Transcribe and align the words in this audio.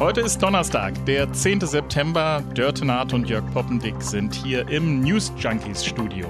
Heute 0.00 0.22
ist 0.22 0.42
Donnerstag, 0.42 0.92
der 1.06 1.32
10. 1.32 1.60
September. 1.60 2.42
Dörte 2.52 2.84
Naht 2.84 3.12
und 3.12 3.28
Jörg 3.28 3.44
Poppendick 3.52 4.02
sind 4.02 4.34
hier 4.34 4.68
im 4.68 5.00
News 5.00 5.32
Junkies 5.38 5.84
Studio. 5.84 6.26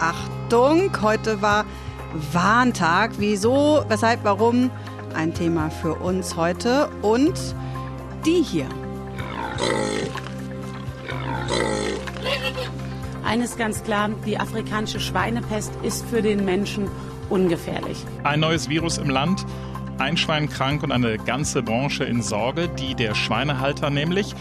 Achtung, 0.00 0.90
heute 1.00 1.40
war 1.40 1.64
Warntag. 2.32 3.12
Wieso, 3.18 3.84
weshalb, 3.86 4.24
warum? 4.24 4.72
Ein 5.14 5.32
Thema 5.32 5.70
für 5.70 5.94
uns 5.94 6.34
heute. 6.34 6.88
Und 7.00 7.54
die 8.26 8.42
hier. 8.42 8.66
Eines 13.24 13.56
ganz 13.56 13.84
klar, 13.84 14.10
die 14.26 14.38
afrikanische 14.38 14.98
Schweinepest 14.98 15.72
ist 15.84 16.04
für 16.06 16.22
den 16.22 16.44
Menschen 16.44 16.90
ungefährlich. 17.30 18.04
Ein 18.22 18.40
neues 18.40 18.68
Virus 18.68 18.98
im 18.98 19.10
Land, 19.10 19.44
ein 19.98 20.16
Schwein 20.16 20.48
krank 20.48 20.82
und 20.82 20.92
eine 20.92 21.18
ganze 21.18 21.62
Branche 21.62 22.04
in 22.04 22.22
Sorge, 22.22 22.68
die 22.68 22.94
der 22.94 23.14
Schweinehalter 23.14 23.90
nämlich. 23.90 24.34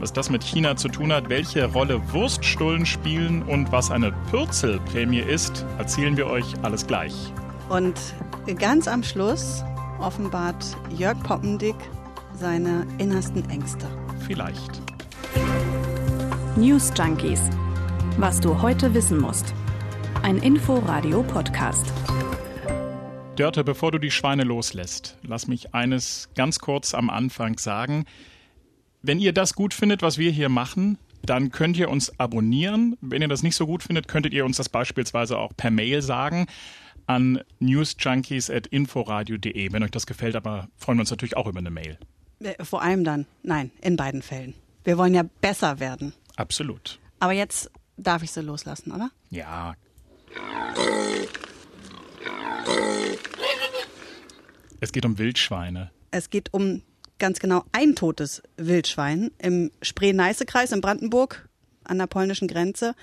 Was 0.00 0.12
das 0.12 0.30
mit 0.30 0.44
China 0.44 0.76
zu 0.76 0.88
tun 0.88 1.12
hat, 1.12 1.28
welche 1.28 1.64
Rolle 1.64 2.00
Wurststullen 2.12 2.86
spielen 2.86 3.42
und 3.42 3.72
was 3.72 3.90
eine 3.90 4.12
Pürzelprämie 4.30 5.18
ist, 5.18 5.66
erzählen 5.78 6.16
wir 6.16 6.28
euch 6.28 6.46
alles 6.62 6.86
gleich. 6.86 7.14
Und 7.68 7.98
ganz 8.58 8.86
am 8.86 9.02
Schluss 9.02 9.64
offenbart 10.00 10.64
Jörg 10.96 11.20
Poppendick 11.24 11.74
seine 12.34 12.86
innersten 12.98 13.48
Ängste. 13.50 13.86
Vielleicht. 14.26 14.80
News 16.56 16.92
Junkies. 16.96 17.40
Was 18.18 18.40
du 18.40 18.60
heute 18.62 18.94
wissen 18.94 19.20
musst. 19.20 19.52
Ein 20.22 20.38
Info-Radio-Podcast. 20.38 21.86
Dörte, 23.38 23.62
bevor 23.62 23.92
du 23.92 23.98
die 23.98 24.10
Schweine 24.10 24.42
loslässt, 24.42 25.16
lass 25.22 25.46
mich 25.46 25.72
eines 25.72 26.28
ganz 26.34 26.58
kurz 26.58 26.92
am 26.92 27.08
Anfang 27.08 27.56
sagen. 27.56 28.04
Wenn 29.00 29.20
ihr 29.20 29.32
das 29.32 29.54
gut 29.54 29.74
findet, 29.74 30.02
was 30.02 30.18
wir 30.18 30.32
hier 30.32 30.48
machen, 30.48 30.98
dann 31.22 31.52
könnt 31.52 31.76
ihr 31.76 31.88
uns 31.88 32.18
abonnieren. 32.18 32.96
Wenn 33.00 33.22
ihr 33.22 33.28
das 33.28 33.44
nicht 33.44 33.54
so 33.54 33.64
gut 33.64 33.84
findet, 33.84 34.08
könntet 34.08 34.32
ihr 34.32 34.44
uns 34.44 34.56
das 34.56 34.68
beispielsweise 34.68 35.38
auch 35.38 35.52
per 35.56 35.70
Mail 35.70 36.02
sagen 36.02 36.48
an 37.06 37.40
newsjunkies.inforadio.de. 37.60 39.72
Wenn 39.72 39.84
euch 39.84 39.92
das 39.92 40.06
gefällt, 40.06 40.34
aber 40.34 40.66
freuen 40.76 40.98
wir 40.98 41.02
uns 41.02 41.10
natürlich 41.10 41.36
auch 41.36 41.46
über 41.46 41.60
eine 41.60 41.70
Mail. 41.70 41.96
Äh, 42.40 42.64
Vor 42.64 42.82
allem 42.82 43.04
dann, 43.04 43.26
nein, 43.44 43.70
in 43.80 43.94
beiden 43.94 44.22
Fällen. 44.22 44.54
Wir 44.82 44.98
wollen 44.98 45.14
ja 45.14 45.22
besser 45.40 45.78
werden. 45.78 46.12
Absolut. 46.34 46.98
Aber 47.20 47.32
jetzt 47.32 47.70
darf 47.96 48.24
ich 48.24 48.32
sie 48.32 48.42
loslassen, 48.42 48.90
oder? 48.90 49.12
Ja. 49.30 49.76
Es 54.80 54.92
geht 54.92 55.04
um 55.04 55.18
Wildschweine. 55.18 55.90
Es 56.10 56.30
geht 56.30 56.54
um 56.54 56.82
ganz 57.18 57.40
genau 57.40 57.64
ein 57.72 57.96
totes 57.96 58.42
Wildschwein 58.56 59.30
im 59.38 59.70
Spree-Neiße-Kreis 59.82 60.72
in 60.72 60.80
Brandenburg 60.80 61.48
an 61.84 61.98
der 61.98 62.06
polnischen 62.06 62.48
Grenze. 62.48 62.94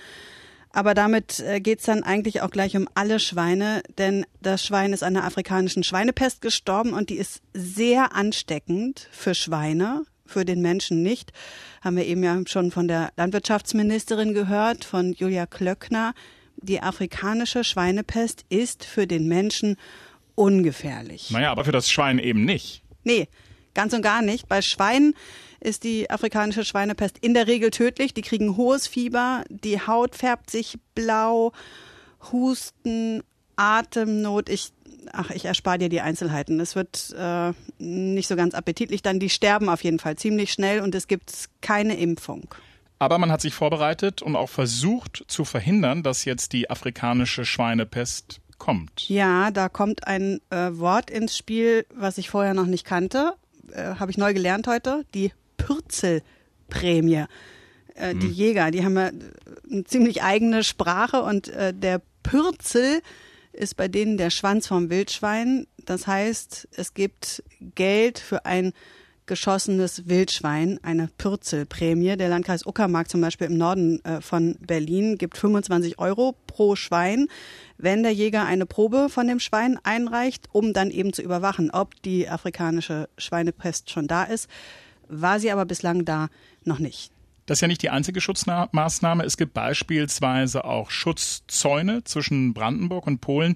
Aber 0.72 0.94
damit 0.94 1.40
äh, 1.40 1.62
geht's 1.62 1.86
dann 1.86 2.04
eigentlich 2.04 2.42
auch 2.42 2.50
gleich 2.50 2.76
um 2.76 2.90
alle 2.96 3.20
Schweine, 3.20 3.82
denn 3.98 4.26
das 4.42 4.66
Schwein 4.66 4.92
ist 4.92 5.04
an 5.04 5.14
der 5.14 5.24
afrikanischen 5.24 5.84
Schweinepest 5.84 6.42
gestorben 6.42 6.94
und 6.94 7.10
die 7.10 7.16
ist 7.16 7.42
sehr 7.54 8.14
ansteckend 8.14 9.08
für 9.12 9.36
Schweine, 9.36 10.04
für 10.26 10.44
den 10.44 10.62
Menschen 10.62 11.02
nicht. 11.02 11.32
Haben 11.82 11.96
wir 11.96 12.06
eben 12.06 12.24
ja 12.24 12.38
schon 12.46 12.72
von 12.72 12.88
der 12.88 13.12
Landwirtschaftsministerin 13.16 14.34
gehört, 14.34 14.84
von 14.84 15.14
Julia 15.14 15.46
Klöckner. 15.46 16.14
Die 16.58 16.82
afrikanische 16.82 17.64
Schweinepest 17.64 18.44
ist 18.50 18.84
für 18.84 19.08
den 19.08 19.28
Menschen 19.28 19.78
ungefährlich. 20.36 21.32
Naja, 21.32 21.52
aber 21.52 21.66
für 21.66 21.72
das 21.72 21.90
Schwein 21.90 22.20
eben 22.20 22.46
nicht. 22.46 22.84
Nee, 23.04 23.28
ganz 23.74 23.94
und 23.94 24.02
gar 24.02 24.22
nicht. 24.22 24.48
Bei 24.48 24.62
Schweinen 24.62 25.16
ist 25.60 25.84
die 25.84 26.10
afrikanische 26.10 26.64
Schweinepest 26.64 27.18
in 27.20 27.34
der 27.34 27.48
Regel 27.48 27.72
tödlich. 27.72 28.14
Die 28.14 28.22
kriegen 28.22 28.58
hohes 28.58 28.88
Fieber, 28.88 29.44
die 29.50 29.80
Haut 29.80 30.16
färbt 30.16 30.50
sich 30.50 30.78
blau, 30.94 31.52
Husten, 32.32 33.24
Atemnot. 33.56 34.50
Ich, 34.50 34.72
ach, 35.12 35.32
ich 35.32 35.46
erspare 35.46 35.80
dir 35.80 35.90
die 35.90 36.02
Einzelheiten. 36.02 36.60
Es 36.60 36.76
wird 36.76 37.16
äh, 37.18 37.54
nicht 37.78 38.28
so 38.28 38.36
ganz 38.36 38.54
appetitlich. 38.54 39.02
Dann 39.02 39.20
die 39.20 39.30
sterben 39.30 39.70
auf 39.70 39.84
jeden 39.84 40.00
Fall 40.00 40.16
ziemlich 40.18 40.52
schnell 40.52 40.82
und 40.82 40.96
es 40.96 41.08
gibt 41.08 41.50
keine 41.62 41.98
Impfung. 41.98 42.54
Aber 42.98 43.18
man 43.18 43.32
hat 43.32 43.42
sich 43.42 43.54
vorbereitet 43.54 44.22
und 44.22 44.36
auch 44.36 44.50
versucht 44.50 45.26
zu 45.28 45.44
verhindern, 45.44 46.02
dass 46.02 46.26
jetzt 46.26 46.54
die 46.54 46.70
afrikanische 46.70 47.44
Schweinepest 47.44 48.40
kommt. 48.58 49.10
Ja, 49.10 49.52
da 49.52 49.70
kommt 49.70 50.08
ein 50.08 50.40
äh, 50.50 50.70
Wort 50.78 51.10
ins 51.10 51.38
Spiel, 51.38 51.86
was 51.94 52.18
ich 52.18 52.30
vorher 52.30 52.54
noch 52.54 52.66
nicht 52.66 52.86
kannte. 52.86 53.34
Äh, 53.72 53.96
Habe 53.96 54.12
ich 54.12 54.18
neu 54.18 54.34
gelernt 54.34 54.68
heute. 54.68 55.06
Die 55.14 55.32
Pürzelprämie. 55.58 57.26
Äh, 57.96 58.16
Die 58.16 58.28
Jäger, 58.28 58.72
die 58.72 58.84
haben 58.84 58.98
ja 58.98 59.10
eine 59.72 59.84
ziemlich 59.86 60.24
eigene 60.24 60.64
Sprache 60.64 61.22
und 61.24 61.48
äh, 61.50 61.74
der 61.74 62.02
Pürzel 62.24 63.02
ist 63.54 63.78
bei 63.78 63.88
denen 63.88 64.18
der 64.18 64.30
Schwanz 64.30 64.68
vom 64.68 64.90
Wildschwein. 64.90 65.68
Das 65.86 66.08
heißt, 66.08 66.68
es 66.76 66.94
gibt 66.94 67.44
Geld 67.76 68.20
für 68.20 68.46
ein 68.46 68.74
geschossenes 69.26 70.08
Wildschwein, 70.08 70.80
eine 70.84 71.10
Pürzelprämie. 71.18 72.18
Der 72.18 72.30
Landkreis 72.30 72.66
Uckermark 72.66 73.10
zum 73.10 73.22
Beispiel 73.22 73.48
im 73.48 73.58
Norden 73.58 74.04
äh, 74.06 74.22
von 74.22 74.56
Berlin 74.60 75.18
gibt 75.18 75.38
25 75.38 76.00
Euro 76.00 76.36
pro 76.48 76.76
Schwein, 76.76 77.28
wenn 77.78 78.04
der 78.04 78.14
Jäger 78.14 78.46
eine 78.46 78.66
Probe 78.66 79.10
von 79.10 79.28
dem 79.28 79.40
Schwein 79.40 79.80
einreicht, 79.84 80.48
um 80.52 80.74
dann 80.74 80.92
eben 80.92 81.14
zu 81.14 81.22
überwachen, 81.22 81.72
ob 81.72 82.02
die 82.04 82.30
afrikanische 82.30 83.10
Schweinepest 83.18 83.90
schon 83.90 84.08
da 84.08 84.24
ist. 84.24 84.50
War 85.08 85.40
sie 85.40 85.52
aber 85.52 85.66
bislang 85.66 86.06
da 86.06 86.30
noch 86.64 86.80
nicht. 86.80 87.12
Das 87.46 87.58
ist 87.58 87.62
ja 87.62 87.68
nicht 87.68 87.84
die 87.84 87.92
einzige 87.92 88.22
Schutzmaßnahme. 88.22 89.24
Es 89.24 89.38
gibt 89.38 89.54
beispielsweise 89.54 90.66
auch 90.66 90.90
Schutzzäune 90.90 92.04
zwischen 92.04 92.56
Brandenburg 92.56 93.06
und 93.06 93.22
Polen. 93.22 93.56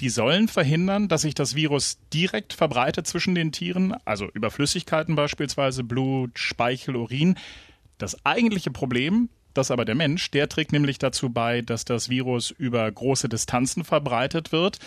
Die 0.00 0.10
sollen 0.10 0.48
verhindern, 0.48 1.08
dass 1.08 1.22
sich 1.22 1.34
das 1.34 1.54
Virus 1.54 1.98
direkt 2.12 2.52
verbreitet 2.52 3.06
zwischen 3.06 3.34
den 3.34 3.52
Tieren, 3.52 3.94
also 4.04 4.28
über 4.34 4.50
Flüssigkeiten 4.50 5.16
beispielsweise, 5.16 5.84
Blut, 5.84 6.38
Speichel, 6.38 6.96
Urin. 6.96 7.36
Das 7.96 8.24
eigentliche 8.26 8.70
Problem, 8.70 9.30
das 9.54 9.70
aber 9.70 9.86
der 9.86 9.94
Mensch, 9.94 10.30
der 10.30 10.50
trägt 10.50 10.72
nämlich 10.72 10.98
dazu 10.98 11.30
bei, 11.30 11.62
dass 11.62 11.86
das 11.86 12.10
Virus 12.10 12.50
über 12.50 12.90
große 12.90 13.28
Distanzen 13.28 13.84
verbreitet 13.84 14.52
wird. 14.52 14.78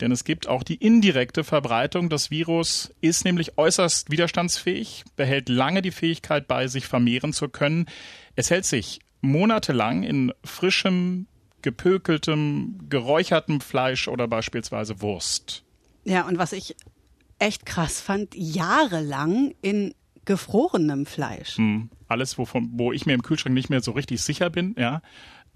Denn 0.00 0.12
es 0.12 0.24
gibt 0.24 0.48
auch 0.48 0.62
die 0.62 0.76
indirekte 0.76 1.44
Verbreitung. 1.44 2.08
Das 2.08 2.30
Virus 2.30 2.92
ist 3.00 3.24
nämlich 3.24 3.58
äußerst 3.58 4.10
widerstandsfähig, 4.10 5.04
behält 5.16 5.48
lange 5.48 5.82
die 5.82 5.90
Fähigkeit 5.90 6.46
bei, 6.46 6.66
sich 6.68 6.86
vermehren 6.86 7.32
zu 7.32 7.48
können. 7.48 7.86
Es 8.36 8.50
hält 8.50 8.66
sich 8.66 9.00
monatelang 9.20 10.02
in 10.02 10.32
frischem, 10.44 11.26
gepökeltem, 11.64 12.78
geräuchertem 12.88 13.60
Fleisch 13.60 14.06
oder 14.06 14.28
beispielsweise 14.28 15.00
Wurst. 15.00 15.64
Ja, 16.04 16.28
und 16.28 16.38
was 16.38 16.52
ich 16.52 16.76
echt 17.38 17.66
krass 17.66 18.00
fand, 18.00 18.34
jahrelang 18.34 19.54
in 19.62 19.94
gefrorenem 20.26 21.06
Fleisch. 21.06 21.56
Hm. 21.56 21.90
Alles, 22.06 22.38
wovon, 22.38 22.70
wo 22.74 22.92
ich 22.92 23.06
mir 23.06 23.14
im 23.14 23.22
Kühlschrank 23.22 23.54
nicht 23.54 23.70
mehr 23.70 23.80
so 23.80 23.92
richtig 23.92 24.20
sicher 24.22 24.50
bin, 24.50 24.76
ja. 24.78 25.02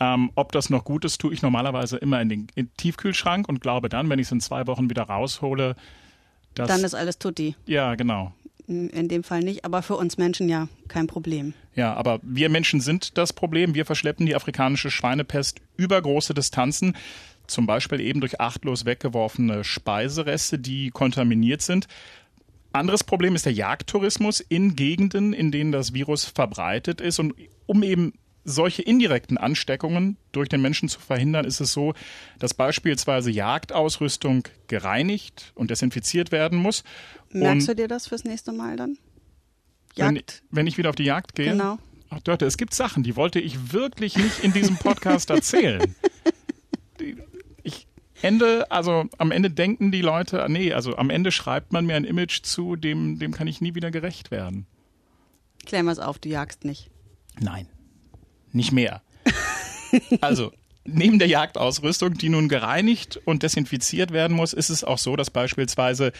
Ähm, 0.00 0.30
ob 0.34 0.52
das 0.52 0.70
noch 0.70 0.84
gut 0.84 1.04
ist, 1.04 1.20
tue 1.20 1.34
ich 1.34 1.42
normalerweise 1.42 1.98
immer 1.98 2.20
in 2.22 2.28
den, 2.28 2.46
in 2.54 2.72
Tiefkühlschrank 2.74 3.48
und 3.48 3.60
glaube 3.60 3.88
dann, 3.88 4.08
wenn 4.08 4.18
ich 4.18 4.28
es 4.28 4.32
in 4.32 4.40
zwei 4.40 4.66
Wochen 4.66 4.88
wieder 4.88 5.02
raushole, 5.02 5.74
dass. 6.54 6.68
Dann 6.68 6.84
ist 6.84 6.94
alles 6.94 7.18
tutti. 7.18 7.54
ja, 7.66 7.94
genau. 7.96 8.32
In 8.68 9.08
dem 9.08 9.24
Fall 9.24 9.40
nicht, 9.40 9.64
aber 9.64 9.80
für 9.80 9.96
uns 9.96 10.18
Menschen 10.18 10.46
ja 10.46 10.68
kein 10.88 11.06
Problem. 11.06 11.54
Ja, 11.74 11.94
aber 11.94 12.20
wir 12.22 12.50
Menschen 12.50 12.82
sind 12.82 13.16
das 13.16 13.32
Problem. 13.32 13.74
Wir 13.74 13.86
verschleppen 13.86 14.26
die 14.26 14.34
afrikanische 14.34 14.90
Schweinepest 14.90 15.62
über 15.78 16.02
große 16.02 16.34
Distanzen. 16.34 16.94
Zum 17.46 17.66
Beispiel 17.66 17.98
eben 18.00 18.20
durch 18.20 18.40
achtlos 18.40 18.84
weggeworfene 18.84 19.64
Speisereste, 19.64 20.58
die 20.58 20.90
kontaminiert 20.90 21.62
sind. 21.62 21.88
Anderes 22.70 23.04
Problem 23.04 23.34
ist 23.34 23.46
der 23.46 23.54
Jagdtourismus 23.54 24.40
in 24.40 24.76
Gegenden, 24.76 25.32
in 25.32 25.50
denen 25.50 25.72
das 25.72 25.94
Virus 25.94 26.26
verbreitet 26.26 27.00
ist. 27.00 27.18
Und 27.18 27.32
um 27.64 27.82
eben 27.82 28.12
solche 28.48 28.82
indirekten 28.82 29.38
Ansteckungen 29.38 30.16
durch 30.32 30.48
den 30.48 30.60
Menschen 30.60 30.88
zu 30.88 31.00
verhindern, 31.00 31.44
ist 31.44 31.60
es 31.60 31.72
so, 31.72 31.94
dass 32.38 32.54
beispielsweise 32.54 33.30
Jagdausrüstung 33.30 34.44
gereinigt 34.66 35.52
und 35.54 35.70
desinfiziert 35.70 36.32
werden 36.32 36.58
muss. 36.58 36.84
Merkst 37.30 37.68
und 37.68 37.78
du 37.78 37.82
dir 37.82 37.88
das 37.88 38.08
fürs 38.08 38.24
nächste 38.24 38.52
Mal 38.52 38.76
dann? 38.76 38.98
wenn, 39.98 40.16
Jagd? 40.16 40.42
wenn 40.50 40.66
ich 40.66 40.78
wieder 40.78 40.90
auf 40.90 40.96
die 40.96 41.04
Jagd 41.04 41.34
gehe? 41.34 41.52
Genau. 41.52 41.78
Ach 42.10 42.20
Dörte, 42.20 42.46
es 42.46 42.56
gibt 42.56 42.72
Sachen, 42.74 43.02
die 43.02 43.16
wollte 43.16 43.38
ich 43.38 43.72
wirklich 43.72 44.16
nicht 44.16 44.42
in 44.42 44.52
diesem 44.52 44.76
Podcast 44.76 45.30
erzählen. 45.30 45.94
Ich 47.62 47.86
Ende, 48.22 48.68
also 48.72 49.04
am 49.18 49.30
Ende 49.30 49.50
denken 49.50 49.92
die 49.92 50.00
Leute, 50.00 50.44
nee, 50.48 50.72
also 50.72 50.96
am 50.96 51.10
Ende 51.10 51.30
schreibt 51.30 51.72
man 51.72 51.86
mir 51.86 51.94
ein 51.94 52.02
Image 52.02 52.42
zu, 52.42 52.74
dem, 52.74 53.20
dem 53.20 53.30
kann 53.30 53.46
ich 53.46 53.60
nie 53.60 53.76
wieder 53.76 53.92
gerecht 53.92 54.32
werden. 54.32 54.66
Klären 55.64 55.84
wir 55.84 55.92
es 55.92 56.00
auf, 56.00 56.18
du 56.18 56.28
jagst 56.28 56.64
nicht. 56.64 56.90
Nein, 57.38 57.68
nicht 58.52 58.72
mehr. 58.72 59.02
Also, 60.20 60.52
neben 60.84 61.18
der 61.18 61.28
Jagdausrüstung, 61.28 62.12
die 62.12 62.28
nun 62.28 62.50
gereinigt 62.50 63.18
und 63.24 63.42
desinfiziert 63.42 64.12
werden 64.12 64.36
muss, 64.36 64.52
ist 64.52 64.68
es 64.68 64.84
auch 64.84 64.98
so, 64.98 65.16
dass 65.16 65.30
beispielsweise 65.30 66.12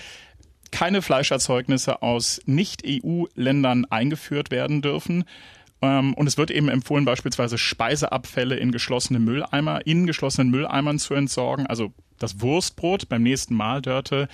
keine 0.71 1.03
Fleischerzeugnisse 1.03 2.03
aus 2.03 2.41
Nicht-EU-Ländern 2.47 3.85
eingeführt 3.87 4.51
werden 4.51 4.83
dürfen. 4.83 5.25
Ähm, 5.81 6.15
und 6.15 6.27
es 6.27 6.37
wird 6.37 6.51
eben 6.51 6.69
empfohlen, 6.69 7.05
beispielsweise 7.05 7.59
Speiseabfälle 7.59 8.57
in 8.57 8.73
geschlossene 8.73 9.19
Mülleimer, 9.19 9.87
in 9.87 10.07
geschlossenen 10.07 10.51
Mülleimern 10.51 10.99
zu 10.99 11.15
entsorgen. 11.15 11.67
Also 11.67 11.93
das 12.19 12.41
Wurstbrot 12.41 13.09
beim 13.09 13.23
nächsten 13.23 13.55
Mal, 13.55 13.81
Dörte, 13.81 14.29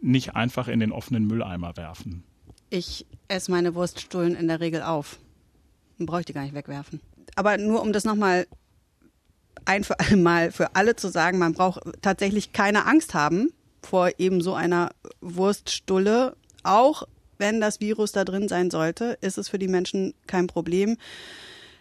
nicht 0.00 0.36
einfach 0.36 0.68
in 0.68 0.80
den 0.80 0.92
offenen 0.92 1.26
Mülleimer 1.26 1.76
werfen. 1.76 2.24
Ich 2.70 3.06
esse 3.28 3.50
meine 3.50 3.74
Wurststullen 3.74 4.34
in 4.34 4.48
der 4.48 4.60
Regel 4.60 4.82
auf. 4.82 5.18
Dann 5.98 6.22
die 6.24 6.32
gar 6.32 6.42
nicht 6.42 6.54
wegwerfen. 6.54 7.00
Aber 7.34 7.58
nur 7.58 7.82
um 7.82 7.92
das 7.92 8.04
nochmal 8.04 8.46
ein 9.64 9.84
für 9.84 9.98
alle 10.00 10.16
Mal 10.16 10.52
für 10.52 10.74
alle 10.74 10.96
zu 10.96 11.08
sagen, 11.08 11.38
man 11.38 11.54
braucht 11.54 11.80
tatsächlich 12.02 12.52
keine 12.52 12.86
Angst 12.86 13.14
haben 13.14 13.52
vor 13.84 14.10
eben 14.18 14.40
so 14.40 14.54
einer 14.54 14.90
Wurststulle. 15.20 16.36
Auch 16.62 17.04
wenn 17.38 17.60
das 17.60 17.80
Virus 17.80 18.12
da 18.12 18.24
drin 18.24 18.48
sein 18.48 18.70
sollte, 18.70 19.18
ist 19.20 19.38
es 19.38 19.48
für 19.48 19.58
die 19.58 19.68
Menschen 19.68 20.14
kein 20.26 20.46
Problem. 20.46 20.96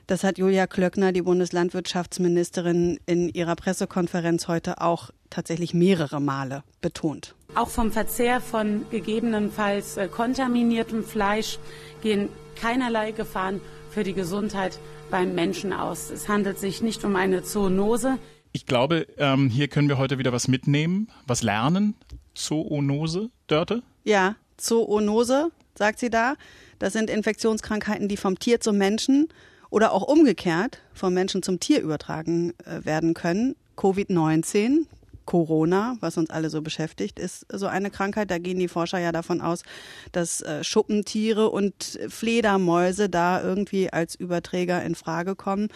Das 0.07 0.24
hat 0.24 0.38
Julia 0.38 0.68
Klöckner, 0.68 1.12
die 1.12 1.21
Bundeslandwirtschaftsministerin, 1.21 3.00
in 3.06 3.30
ihrer 3.30 3.56
Pressekonferenz 3.56 4.48
heute 4.48 4.81
auch 4.81 5.12
tatsächlich 5.30 5.74
mehrere 5.74 6.19
Male 6.19 6.63
betont. 6.81 7.36
Auch 7.56 7.69
vom 7.69 7.92
Verzehr 7.92 8.42
von 8.42 8.86
gegebenenfalls 8.89 9.98
äh, 9.98 10.07
kontaminiertem 10.07 11.03
Fleisch 11.03 11.59
gehen 12.01 12.30
keinerlei 12.59 13.12
Gefahren 13.12 13.62
für 13.91 14.03
die 14.03 14.13
Gesundheit 14.13 14.79
beim 15.09 15.35
Menschen 15.35 15.73
aus. 15.73 16.09
Es 16.09 16.27
handelt 16.27 16.57
sich 16.57 16.81
nicht 16.81 17.03
um 17.03 17.15
eine 17.15 17.43
Zoonose. 17.43 18.17
Ich 18.53 18.65
glaube, 18.65 19.07
ähm, 19.17 19.49
hier 19.49 19.67
können 19.67 19.89
wir 19.89 19.97
heute 19.97 20.17
wieder 20.17 20.31
was 20.31 20.47
mitnehmen, 20.47 21.09
was 21.27 21.43
lernen. 21.43 21.95
Zoonose, 22.33 23.29
Dörte? 23.47 23.83
Ja, 24.03 24.35
Zoonose, 24.57 25.51
sagt 25.75 25.99
sie 25.99 26.09
da. 26.09 26.35
Das 26.79 26.93
sind 26.93 27.09
Infektionskrankheiten, 27.09 28.07
die 28.07 28.17
vom 28.17 28.39
Tier 28.39 28.59
zum 28.59 28.77
Menschen 28.77 29.27
oder 29.69 29.91
auch 29.91 30.03
umgekehrt 30.03 30.81
vom 30.93 31.13
Menschen 31.13 31.43
zum 31.43 31.59
Tier 31.59 31.81
übertragen 31.81 32.53
äh, 32.65 32.85
werden 32.85 33.13
können. 33.13 33.55
Covid-19, 33.77 34.85
Corona, 35.31 35.95
was 36.01 36.17
uns 36.17 36.29
alle 36.29 36.49
so 36.49 36.61
beschäftigt, 36.61 37.17
ist 37.17 37.45
so 37.49 37.67
eine 37.67 37.89
Krankheit. 37.89 38.29
Da 38.29 38.37
gehen 38.37 38.59
die 38.59 38.67
Forscher 38.67 38.99
ja 38.99 39.13
davon 39.13 39.39
aus, 39.39 39.63
dass 40.11 40.41
äh, 40.41 40.61
Schuppentiere 40.61 41.49
und 41.49 41.97
Fledermäuse 42.09 43.07
da 43.07 43.41
irgendwie 43.41 43.89
als 43.93 44.15
Überträger 44.15 44.83
in 44.83 44.93
Frage 44.93 45.37
kommen. 45.37 45.69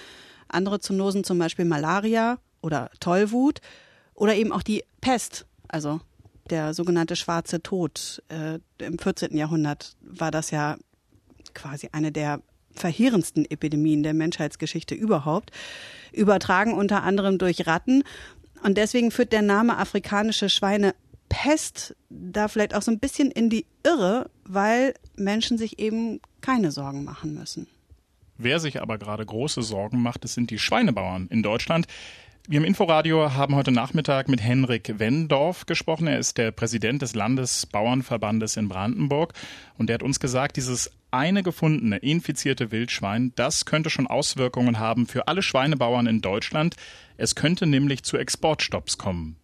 Andere 0.49 0.81
Zoonosen, 0.81 1.23
zum 1.23 1.39
Beispiel 1.39 1.63
Malaria 1.63 2.37
oder 2.61 2.91
Tollwut 2.99 3.61
oder 4.13 4.35
eben 4.35 4.51
auch 4.51 4.61
die 4.61 4.83
Pest, 4.99 5.45
also 5.69 6.01
der 6.49 6.73
sogenannte 6.73 7.15
schwarze 7.15 7.63
Tod. 7.63 8.21
Äh, 8.27 8.59
Im 8.85 8.99
14. 8.99 9.37
Jahrhundert 9.37 9.95
war 10.01 10.31
das 10.31 10.51
ja 10.51 10.75
quasi 11.53 11.87
eine 11.93 12.11
der 12.11 12.41
verheerendsten 12.73 13.49
Epidemien 13.49 14.03
der 14.03 14.13
Menschheitsgeschichte 14.13 14.95
überhaupt, 14.95 15.51
übertragen 16.11 16.73
unter 16.73 17.03
anderem 17.03 17.37
durch 17.37 17.65
Ratten. 17.65 18.03
Und 18.63 18.77
deswegen 18.77 19.11
führt 19.11 19.31
der 19.31 19.41
Name 19.41 19.77
afrikanische 19.77 20.49
Schweinepest 20.49 21.95
da 22.09 22.47
vielleicht 22.47 22.73
auch 22.73 22.81
so 22.81 22.91
ein 22.91 22.99
bisschen 22.99 23.31
in 23.31 23.49
die 23.49 23.65
Irre, 23.83 24.29
weil 24.45 24.93
Menschen 25.15 25.57
sich 25.57 25.79
eben 25.79 26.19
keine 26.41 26.71
Sorgen 26.71 27.03
machen 27.03 27.33
müssen. 27.33 27.67
Wer 28.37 28.59
sich 28.59 28.81
aber 28.81 28.97
gerade 28.97 29.25
große 29.25 29.61
Sorgen 29.61 30.01
macht, 30.01 30.23
das 30.23 30.33
sind 30.33 30.49
die 30.49 30.59
Schweinebauern 30.59 31.27
in 31.29 31.41
Deutschland. 31.41 31.87
Wir 32.47 32.59
im 32.59 32.65
Inforadio 32.65 33.33
haben 33.33 33.55
heute 33.55 33.71
Nachmittag 33.71 34.27
mit 34.27 34.39
Henrik 34.39 34.99
Wendorf 34.99 35.65
gesprochen. 35.65 36.05
Er 36.05 36.19
ist 36.19 36.37
der 36.37 36.51
Präsident 36.51 37.01
des 37.01 37.15
Landesbauernverbandes 37.15 38.55
in 38.57 38.69
Brandenburg 38.69 39.33
und 39.79 39.89
er 39.89 39.95
hat 39.95 40.03
uns 40.03 40.19
gesagt, 40.19 40.55
dieses 40.55 40.95
eine 41.09 41.41
gefundene 41.41 41.97
infizierte 41.97 42.71
Wildschwein, 42.71 43.33
das 43.35 43.65
könnte 43.65 43.89
schon 43.89 44.05
Auswirkungen 44.05 44.77
haben 44.77 45.07
für 45.07 45.27
alle 45.27 45.41
Schweinebauern 45.41 46.05
in 46.05 46.21
Deutschland. 46.21 46.75
Es 47.17 47.33
könnte 47.33 47.65
nämlich 47.65 48.03
zu 48.03 48.15
Exportstopps 48.15 48.99
kommen. 48.99 49.37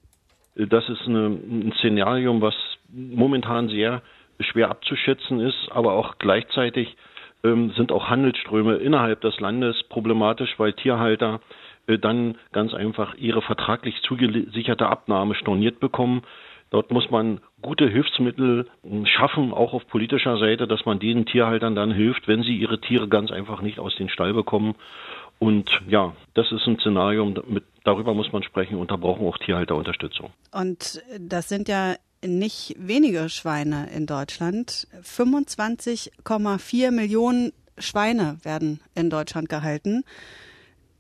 Das 0.56 0.88
ist 0.88 1.02
eine, 1.08 1.26
ein 1.26 1.74
Szenario, 1.80 2.40
was 2.40 2.54
momentan 2.88 3.70
sehr 3.70 4.04
schwer 4.40 4.70
abzuschätzen 4.70 5.40
ist, 5.40 5.70
aber 5.72 5.94
auch 5.94 6.20
gleichzeitig 6.20 6.96
ähm, 7.44 7.74
sind 7.76 7.92
auch 7.92 8.10
Handelsströme 8.10 8.76
innerhalb 8.76 9.22
des 9.22 9.40
Landes 9.40 9.76
problematisch, 9.90 10.54
weil 10.58 10.74
Tierhalter 10.74 11.42
dann 11.88 12.38
ganz 12.52 12.74
einfach 12.74 13.16
ihre 13.16 13.42
vertraglich 13.42 14.02
zugesicherte 14.04 14.88
Abnahme 14.88 15.36
storniert 15.36 15.80
bekommen. 15.80 16.24
Dort 16.70 16.90
muss 16.90 17.12
man 17.12 17.42
gute 17.62 17.88
Hilfsmittel 17.88 18.68
hm, 18.84 19.06
schaffen, 19.06 19.54
auch 19.54 19.74
auf 19.74 19.86
politischer 19.88 20.38
Seite, 20.38 20.68
dass 20.68 20.86
man 20.86 21.00
diesen 21.00 21.26
Tierhaltern 21.26 21.76
dann 21.76 21.92
hilft, 21.92 22.28
wenn 22.28 22.44
sie 22.44 22.56
ihre 22.56 22.80
Tiere 22.80 23.10
ganz 23.10 23.30
einfach 23.30 23.62
nicht 23.62 23.78
aus 23.78 23.96
den 23.98 24.10
Stall 24.10 24.34
bekommen. 24.34 24.76
Und 25.38 25.70
ja, 25.88 26.16
das 26.34 26.52
ist 26.52 26.66
ein 26.68 26.80
Szenario, 26.80 27.26
mit, 27.26 27.66
darüber 27.84 28.14
muss 28.14 28.32
man 28.32 28.44
sprechen 28.44 28.78
und 28.78 28.90
da 28.90 28.96
brauchen 28.96 29.28
auch 29.28 29.38
Tierhalter 29.38 29.76
Unterstützung. 29.76 30.30
Und 30.52 31.02
das 31.20 31.50
sind 31.50 31.68
ja 31.68 31.96
nicht 32.24 32.76
wenige 32.78 33.28
Schweine 33.28 33.90
in 33.94 34.06
Deutschland. 34.06 34.88
25,4 35.04 36.92
Millionen 36.92 37.52
Schweine 37.78 38.38
werden 38.44 38.80
in 38.96 39.10
Deutschland 39.10 39.50
gehalten 39.50 40.04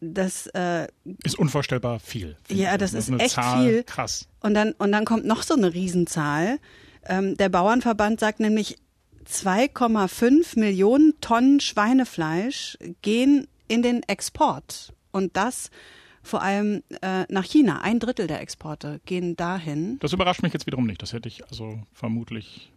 das 0.01 0.47
äh, 0.47 0.87
ist 1.23 1.37
unvorstellbar 1.37 1.99
viel. 1.99 2.35
Ja, 2.49 2.77
das, 2.77 2.91
das 2.91 3.07
ist, 3.07 3.13
ist 3.13 3.21
echt 3.21 3.35
Zahl, 3.35 3.63
viel. 3.63 3.83
Krass. 3.83 4.27
Und 4.41 4.55
dann 4.55 4.73
und 4.73 4.91
dann 4.91 5.05
kommt 5.05 5.25
noch 5.25 5.43
so 5.43 5.53
eine 5.53 5.73
Riesenzahl. 5.73 6.59
Ähm, 7.05 7.37
der 7.37 7.49
Bauernverband 7.49 8.19
sagt 8.19 8.39
nämlich 8.39 8.77
2,5 9.25 10.59
Millionen 10.59 11.13
Tonnen 11.21 11.59
Schweinefleisch 11.59 12.77
gehen 13.01 13.47
in 13.67 13.83
den 13.83 14.03
Export 14.03 14.93
und 15.11 15.37
das 15.37 15.69
vor 16.23 16.41
allem 16.41 16.83
äh, 17.01 17.25
nach 17.29 17.45
China. 17.45 17.81
Ein 17.81 17.99
Drittel 17.99 18.27
der 18.27 18.41
Exporte 18.41 19.01
gehen 19.05 19.35
dahin. 19.35 19.97
Das 19.99 20.13
überrascht 20.13 20.43
mich 20.43 20.53
jetzt 20.53 20.65
wiederum 20.65 20.85
nicht. 20.85 21.01
Das 21.01 21.13
hätte 21.13 21.27
ich 21.27 21.45
also 21.47 21.81
vermutlich 21.93 22.71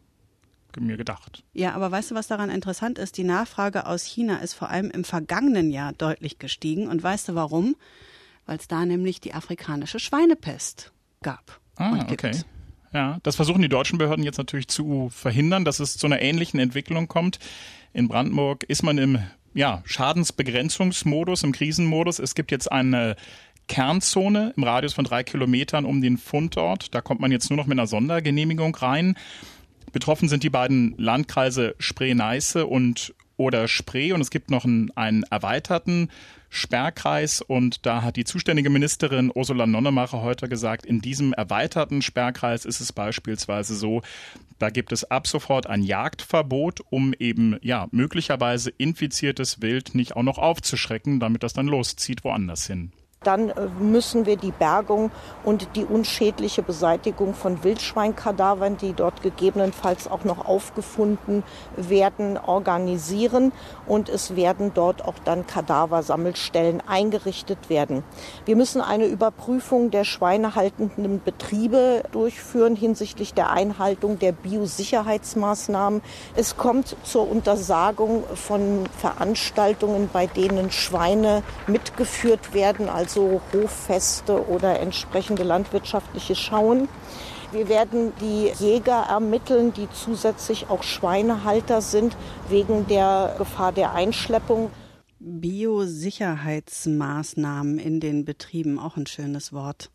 mir 0.80 0.96
gedacht. 0.96 1.44
Ja, 1.52 1.72
aber 1.72 1.90
weißt 1.90 2.10
du, 2.10 2.14
was 2.14 2.26
daran 2.26 2.50
interessant 2.50 2.98
ist? 2.98 3.16
Die 3.16 3.24
Nachfrage 3.24 3.86
aus 3.86 4.04
China 4.04 4.38
ist 4.38 4.54
vor 4.54 4.70
allem 4.70 4.90
im 4.90 5.04
vergangenen 5.04 5.70
Jahr 5.70 5.92
deutlich 5.92 6.38
gestiegen. 6.38 6.88
Und 6.88 7.02
weißt 7.02 7.28
du 7.28 7.34
warum? 7.34 7.76
Weil 8.46 8.58
es 8.58 8.68
da 8.68 8.84
nämlich 8.84 9.20
die 9.20 9.34
afrikanische 9.34 9.98
Schweinepest 9.98 10.92
gab. 11.22 11.60
Ah, 11.76 12.06
okay. 12.10 12.32
Ja, 12.92 13.18
das 13.24 13.36
versuchen 13.36 13.62
die 13.62 13.68
deutschen 13.68 13.98
Behörden 13.98 14.24
jetzt 14.24 14.38
natürlich 14.38 14.68
zu 14.68 15.08
verhindern, 15.10 15.64
dass 15.64 15.80
es 15.80 15.96
zu 15.96 16.06
einer 16.06 16.22
ähnlichen 16.22 16.60
Entwicklung 16.60 17.08
kommt. 17.08 17.40
In 17.92 18.06
Brandenburg 18.06 18.62
ist 18.64 18.84
man 18.84 18.98
im 18.98 19.18
ja, 19.54 19.82
Schadensbegrenzungsmodus, 19.84 21.42
im 21.42 21.52
Krisenmodus. 21.52 22.18
Es 22.18 22.34
gibt 22.34 22.50
jetzt 22.50 22.70
eine 22.70 23.16
Kernzone 23.66 24.52
im 24.56 24.62
Radius 24.62 24.94
von 24.94 25.04
drei 25.04 25.24
Kilometern 25.24 25.84
um 25.84 26.02
den 26.02 26.18
Fundort. 26.18 26.94
Da 26.94 27.00
kommt 27.00 27.20
man 27.20 27.32
jetzt 27.32 27.50
nur 27.50 27.56
noch 27.56 27.66
mit 27.66 27.78
einer 27.78 27.86
Sondergenehmigung 27.86 28.74
rein. 28.74 29.16
Betroffen 29.94 30.28
sind 30.28 30.42
die 30.42 30.50
beiden 30.50 30.94
Landkreise 30.98 31.76
Spree-Neiße 31.78 32.66
und 32.66 33.14
oder 33.36 33.68
Spree 33.68 34.12
und 34.12 34.20
es 34.20 34.30
gibt 34.30 34.50
noch 34.50 34.64
einen, 34.64 34.90
einen 34.96 35.22
erweiterten 35.24 36.10
Sperrkreis 36.50 37.40
und 37.40 37.86
da 37.86 38.02
hat 38.02 38.16
die 38.16 38.24
zuständige 38.24 38.70
Ministerin 38.70 39.30
Ursula 39.32 39.66
Nonnemacher 39.66 40.20
heute 40.20 40.48
gesagt, 40.48 40.84
in 40.84 41.00
diesem 41.00 41.32
erweiterten 41.32 42.02
Sperrkreis 42.02 42.64
ist 42.64 42.80
es 42.80 42.92
beispielsweise 42.92 43.76
so, 43.76 44.02
da 44.58 44.70
gibt 44.70 44.90
es 44.90 45.10
ab 45.10 45.28
sofort 45.28 45.68
ein 45.68 45.82
Jagdverbot, 45.82 46.80
um 46.90 47.14
eben 47.18 47.56
ja 47.62 47.86
möglicherweise 47.92 48.70
infiziertes 48.70 49.62
Wild 49.62 49.94
nicht 49.94 50.16
auch 50.16 50.22
noch 50.24 50.38
aufzuschrecken, 50.38 51.20
damit 51.20 51.44
das 51.44 51.52
dann 51.52 51.66
loszieht 51.66 52.24
woanders 52.24 52.66
hin. 52.66 52.92
Dann 53.24 53.50
äh, 53.50 53.66
müssen 53.80 54.26
wir 54.26 54.36
die 54.36 54.52
Bergung 54.52 55.10
und 55.42 55.68
die 55.76 55.84
unschädliche 55.84 56.62
Beseitigung 56.62 57.34
von 57.34 57.64
Wildschweinkadavern, 57.64 58.76
die 58.76 58.92
dort 58.92 59.22
gegebenenfalls 59.22 60.08
auch 60.08 60.24
noch 60.24 60.46
aufgefunden 60.46 61.42
werden, 61.76 62.38
organisieren. 62.38 63.52
Und 63.86 64.08
es 64.08 64.36
werden 64.36 64.72
dort 64.74 65.04
auch 65.04 65.14
dann 65.24 65.46
Kadaversammelstellen 65.46 66.82
eingerichtet 66.86 67.68
werden. 67.68 68.04
Wir 68.44 68.56
müssen 68.56 68.80
eine 68.80 69.06
Überprüfung 69.06 69.90
der 69.90 70.04
schweinehaltenden 70.04 71.22
Betriebe 71.22 72.02
durchführen 72.12 72.76
hinsichtlich 72.76 73.34
der 73.34 73.50
Einhaltung 73.50 74.18
der 74.18 74.32
Biosicherheitsmaßnahmen. 74.32 76.02
Es 76.36 76.56
kommt 76.56 76.96
zur 77.04 77.30
Untersagung 77.30 78.24
von 78.34 78.84
Veranstaltungen, 78.98 80.10
bei 80.12 80.26
denen 80.26 80.70
Schweine 80.70 81.42
mitgeführt 81.66 82.54
werden, 82.54 82.88
also 82.88 83.13
so 83.14 83.40
Hoffeste 83.52 84.48
oder 84.48 84.80
entsprechende 84.80 85.44
landwirtschaftliche 85.44 86.34
Schauen. 86.34 86.88
Wir 87.52 87.68
werden 87.68 88.12
die 88.20 88.50
Jäger 88.58 89.06
ermitteln, 89.08 89.72
die 89.72 89.86
zusätzlich 89.92 90.68
auch 90.68 90.82
Schweinehalter 90.82 91.80
sind, 91.80 92.16
wegen 92.48 92.88
der 92.88 93.36
Gefahr 93.38 93.70
der 93.70 93.94
Einschleppung. 93.94 94.72
Biosicherheitsmaßnahmen 95.20 97.78
in 97.78 98.00
den 98.00 98.24
Betrieben, 98.24 98.80
auch 98.80 98.96
ein 98.96 99.06
schönes 99.06 99.52
Wort. 99.52 99.92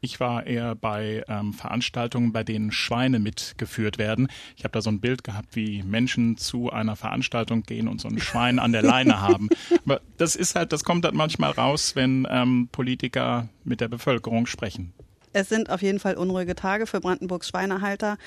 Ich 0.00 0.20
war 0.20 0.46
eher 0.46 0.74
bei 0.74 1.24
ähm, 1.28 1.52
Veranstaltungen, 1.52 2.32
bei 2.32 2.44
denen 2.44 2.72
Schweine 2.72 3.18
mitgeführt 3.18 3.98
werden. 3.98 4.28
Ich 4.56 4.64
habe 4.64 4.72
da 4.72 4.82
so 4.82 4.90
ein 4.90 5.00
Bild 5.00 5.24
gehabt, 5.24 5.56
wie 5.56 5.82
Menschen 5.82 6.36
zu 6.36 6.70
einer 6.70 6.96
Veranstaltung 6.96 7.62
gehen 7.62 7.88
und 7.88 8.00
so 8.00 8.08
ein 8.08 8.18
Schwein 8.18 8.58
an 8.58 8.72
der 8.72 8.82
Leine 8.82 9.20
haben. 9.22 9.48
Aber 9.84 10.00
das 10.16 10.36
ist 10.36 10.54
halt, 10.56 10.72
das 10.72 10.84
kommt 10.84 11.04
halt 11.04 11.14
manchmal 11.14 11.52
raus, 11.52 11.96
wenn 11.96 12.26
ähm, 12.30 12.68
Politiker 12.70 13.48
mit 13.64 13.80
der 13.80 13.88
Bevölkerung 13.88 14.46
sprechen. 14.46 14.92
Es 15.32 15.48
sind 15.48 15.70
auf 15.70 15.82
jeden 15.82 16.00
Fall 16.00 16.16
unruhige 16.16 16.54
Tage 16.54 16.86
für 16.86 17.00
Brandenburgs 17.00 17.48
Schweinehalter. 17.48 18.18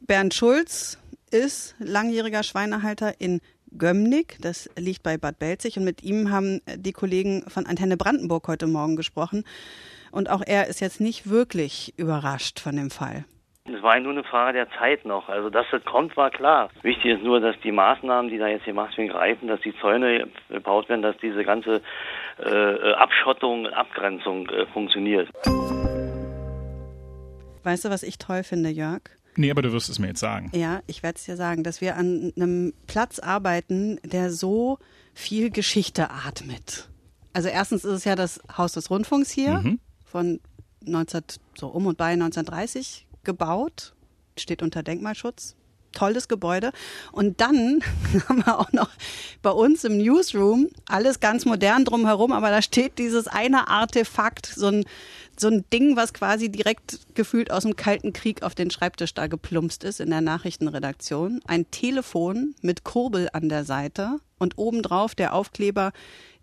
Bernd 0.00 0.34
Schulz 0.34 0.98
ist 1.30 1.74
langjähriger 1.78 2.42
Schweinehalter 2.42 3.20
in 3.20 3.40
Gömnick, 3.76 4.38
das 4.40 4.70
liegt 4.76 5.02
bei 5.02 5.18
Bad 5.18 5.38
Belzig, 5.38 5.76
und 5.76 5.84
mit 5.84 6.02
ihm 6.02 6.30
haben 6.30 6.60
die 6.76 6.92
Kollegen 6.92 7.44
von 7.48 7.66
Antenne 7.66 7.96
Brandenburg 7.96 8.48
heute 8.48 8.66
Morgen 8.66 8.96
gesprochen. 8.96 9.44
Und 10.10 10.30
auch 10.30 10.42
er 10.46 10.66
ist 10.66 10.80
jetzt 10.80 11.00
nicht 11.00 11.28
wirklich 11.28 11.94
überrascht 11.96 12.60
von 12.60 12.76
dem 12.76 12.90
Fall. 12.90 13.24
Es 13.68 13.82
war 13.82 13.98
nur 13.98 14.12
eine 14.12 14.22
Frage 14.22 14.52
der 14.52 14.68
Zeit 14.78 15.04
noch. 15.04 15.28
Also, 15.28 15.50
dass 15.50 15.66
das 15.72 15.84
kommt, 15.84 16.16
war 16.16 16.30
klar. 16.30 16.70
Wichtig 16.82 17.16
ist 17.16 17.22
nur, 17.22 17.40
dass 17.40 17.56
die 17.64 17.72
Maßnahmen, 17.72 18.30
die 18.30 18.38
da 18.38 18.46
jetzt 18.46 18.64
gemacht 18.64 18.96
werden, 18.96 19.10
greifen, 19.10 19.48
dass 19.48 19.60
die 19.60 19.74
Zäune 19.80 20.28
gebaut 20.48 20.88
werden, 20.88 21.02
dass 21.02 21.16
diese 21.20 21.44
ganze 21.44 21.82
äh, 22.38 22.92
Abschottung, 22.92 23.66
Abgrenzung 23.66 24.48
äh, 24.50 24.66
funktioniert. 24.66 25.28
Weißt 27.64 27.84
du, 27.84 27.90
was 27.90 28.04
ich 28.04 28.18
toll 28.18 28.44
finde, 28.44 28.70
Jörg? 28.70 29.02
Nee, 29.34 29.50
aber 29.50 29.62
du 29.62 29.72
wirst 29.72 29.90
es 29.90 29.98
mir 29.98 30.08
jetzt 30.08 30.20
sagen. 30.20 30.50
Ja, 30.54 30.80
ich 30.86 31.02
werde 31.02 31.16
es 31.16 31.24
dir 31.24 31.36
sagen, 31.36 31.64
dass 31.64 31.80
wir 31.80 31.96
an 31.96 32.32
einem 32.36 32.72
Platz 32.86 33.18
arbeiten, 33.18 33.98
der 34.04 34.30
so 34.30 34.78
viel 35.12 35.50
Geschichte 35.50 36.10
atmet. 36.10 36.88
Also 37.32 37.48
erstens 37.48 37.84
ist 37.84 37.92
es 37.92 38.04
ja 38.04 38.14
das 38.14 38.40
Haus 38.56 38.72
des 38.72 38.90
Rundfunks 38.90 39.30
hier. 39.30 39.58
Mhm 39.58 39.80
von 40.16 40.40
19, 40.82 41.24
so 41.58 41.66
um 41.66 41.84
und 41.84 41.98
bei 41.98 42.12
1930 42.14 43.06
gebaut, 43.22 43.92
steht 44.38 44.62
unter 44.62 44.82
Denkmalschutz. 44.82 45.56
Tolles 45.92 46.26
Gebäude. 46.26 46.72
Und 47.12 47.42
dann 47.42 47.82
haben 48.28 48.46
wir 48.46 48.58
auch 48.58 48.72
noch 48.72 48.88
bei 49.42 49.50
uns 49.50 49.84
im 49.84 49.98
Newsroom 49.98 50.68
alles 50.86 51.20
ganz 51.20 51.44
modern 51.44 51.84
drumherum, 51.84 52.32
aber 52.32 52.48
da 52.48 52.62
steht 52.62 52.98
dieses 52.98 53.28
eine 53.28 53.68
Artefakt, 53.68 54.46
so 54.46 54.68
ein, 54.68 54.84
so 55.38 55.48
ein 55.48 55.66
Ding, 55.70 55.96
was 55.96 56.14
quasi 56.14 56.48
direkt 56.48 57.00
gefühlt 57.14 57.50
aus 57.50 57.64
dem 57.64 57.76
Kalten 57.76 58.14
Krieg 58.14 58.42
auf 58.42 58.54
den 58.54 58.70
Schreibtisch 58.70 59.12
da 59.12 59.26
geplumpst 59.26 59.84
ist 59.84 60.00
in 60.00 60.08
der 60.08 60.22
Nachrichtenredaktion. 60.22 61.40
Ein 61.46 61.70
Telefon 61.70 62.54
mit 62.62 62.84
Kurbel 62.84 63.28
an 63.34 63.50
der 63.50 63.64
Seite 63.64 64.18
und 64.38 64.56
obendrauf 64.56 65.14
der 65.14 65.34
Aufkleber 65.34 65.92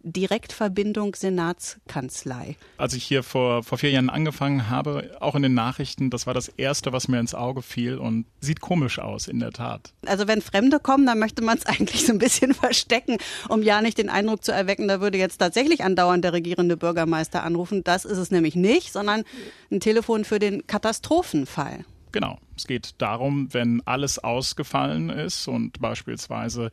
Direktverbindung 0.04 1.16
Senatskanzlei. 1.16 2.58
Als 2.78 2.94
ich 2.94 3.04
hier 3.04 3.24
vor, 3.24 3.64
vor 3.64 3.78
vier 3.78 3.92
Jahren 3.92 4.10
angefangen 4.10 4.70
habe, 4.70 5.12
auch 5.20 5.36
in 5.36 5.42
den 5.42 5.54
Nachrichten, 5.54 6.10
das 6.10 6.28
war 6.28 6.34
das 6.34 6.50
Erste, 6.50 6.92
was 6.92 7.08
mir 7.08 7.20
ins 7.20 7.34
Auge 7.34 7.62
fiel 7.62 7.98
und 7.98 8.26
sieht 8.42 8.62
komisch 8.62 9.00
aus, 9.00 9.28
in 9.28 9.40
der 9.40 9.52
Tat. 9.52 9.94
Also 10.06 10.28
wenn 10.28 10.42
Fremde 10.42 10.80
kommen, 10.80 11.06
dann 11.06 11.20
möchte 11.20 11.42
man 11.42 11.58
es 11.58 11.66
eigentlich 11.66 12.06
so 12.06 12.12
ein 12.12 12.20
bisschen 12.20 12.54
verstecken, 12.54 13.18
um 13.50 13.64
ja 13.64 13.82
nicht 13.82 13.98
den 13.98 14.10
Eindruck 14.10 14.44
zu 14.44 14.52
erwecken, 14.52 14.88
da 14.88 15.02
würde 15.02 15.18
jetzt 15.18 15.38
tatsächlich 15.38 15.84
andauernd 15.84 16.24
der 16.24 16.34
regierende 16.34 16.78
Bürgermeister 16.78 17.44
anrufen. 17.44 17.84
Das 17.84 18.06
ist 18.06 18.18
es 18.18 18.32
nämlich 18.32 18.56
nicht, 18.56 18.92
sondern 18.92 19.24
ein 19.72 19.80
Telefon 19.80 20.26
für 20.26 20.40
den 20.40 20.68
Katastrophenfall. 20.68 21.86
Genau. 22.14 22.38
Es 22.56 22.68
geht 22.68 22.94
darum, 23.00 23.52
wenn 23.54 23.82
alles 23.86 24.20
ausgefallen 24.20 25.10
ist 25.10 25.48
und 25.48 25.82
beispielsweise 25.82 26.70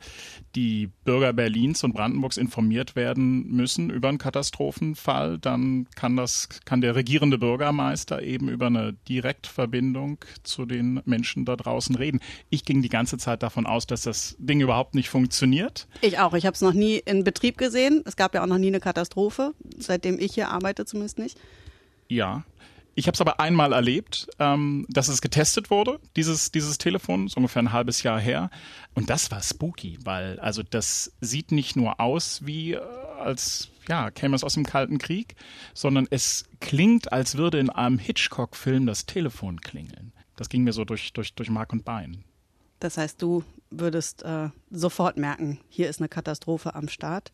die 0.55 0.91
Bürger 1.03 1.33
Berlins 1.33 1.83
und 1.83 1.93
Brandenburgs 1.93 2.37
informiert 2.37 2.95
werden 2.95 3.47
müssen 3.47 3.89
über 3.89 4.09
einen 4.09 4.19
Katastrophenfall, 4.19 5.39
dann 5.39 5.87
kann 5.95 6.15
das, 6.15 6.47
kann 6.65 6.81
der 6.81 6.93
regierende 6.93 7.39
Bürgermeister 7.39 8.21
eben 8.21 8.49
über 8.49 8.67
eine 8.67 8.93
Direktverbindung 9.09 10.19
zu 10.43 10.67
den 10.67 11.01
Menschen 11.05 11.45
da 11.45 11.55
draußen 11.55 11.95
reden. 11.95 12.19
Ich 12.51 12.63
ging 12.63 12.83
die 12.83 12.89
ganze 12.89 13.17
Zeit 13.17 13.41
davon 13.41 13.65
aus, 13.65 13.87
dass 13.87 14.03
das 14.03 14.35
Ding 14.37 14.61
überhaupt 14.61 14.93
nicht 14.93 15.09
funktioniert. 15.09 15.87
Ich 16.01 16.19
auch. 16.19 16.35
Ich 16.35 16.45
habe 16.45 16.53
es 16.53 16.61
noch 16.61 16.73
nie 16.73 16.97
in 16.97 17.23
Betrieb 17.23 17.57
gesehen. 17.57 18.03
Es 18.05 18.15
gab 18.15 18.35
ja 18.35 18.43
auch 18.43 18.47
noch 18.47 18.59
nie 18.59 18.67
eine 18.67 18.79
Katastrophe, 18.79 19.55
seitdem 19.79 20.19
ich 20.19 20.35
hier 20.35 20.49
arbeite 20.49 20.85
zumindest 20.85 21.17
nicht. 21.17 21.39
Ja, 22.07 22.43
ich 22.93 23.07
habe 23.07 23.15
es 23.15 23.21
aber 23.21 23.39
einmal 23.39 23.73
erlebt, 23.73 24.27
ähm, 24.39 24.85
dass 24.89 25.07
es 25.07 25.21
getestet 25.21 25.69
wurde, 25.69 25.99
dieses, 26.15 26.51
dieses 26.51 26.77
Telefon, 26.77 27.27
so 27.27 27.37
ungefähr 27.37 27.61
ein 27.61 27.71
halbes 27.71 28.03
Jahr 28.03 28.19
her. 28.19 28.49
Und 28.93 29.09
das 29.09 29.31
war 29.31 29.41
spooky, 29.41 29.97
weil 30.03 30.39
also 30.39 30.61
das 30.63 31.13
sieht 31.21 31.51
nicht 31.51 31.75
nur 31.75 31.99
aus 31.99 32.45
wie 32.45 32.73
äh, 32.73 32.81
als 33.19 33.69
ja, 33.87 34.11
käme 34.11 34.35
es 34.35 34.43
aus 34.43 34.53
dem 34.53 34.65
Kalten 34.65 34.97
Krieg, 34.97 35.35
sondern 35.73 36.07
es 36.09 36.45
klingt, 36.59 37.11
als 37.11 37.37
würde 37.37 37.59
in 37.59 37.69
einem 37.69 37.97
Hitchcock-Film 37.97 38.85
das 38.85 39.05
Telefon 39.05 39.61
klingeln. 39.61 40.13
Das 40.35 40.49
ging 40.49 40.63
mir 40.63 40.73
so 40.73 40.85
durch, 40.85 41.13
durch, 41.13 41.33
durch 41.33 41.49
Mark 41.49 41.73
und 41.73 41.83
Bein. 41.83 42.23
Das 42.79 42.97
heißt, 42.97 43.21
du 43.21 43.43
würdest 43.69 44.23
äh, 44.23 44.49
sofort 44.69 45.17
merken, 45.17 45.59
hier 45.69 45.89
ist 45.89 45.99
eine 45.99 46.09
Katastrophe 46.09 46.75
am 46.75 46.89
Start. 46.89 47.31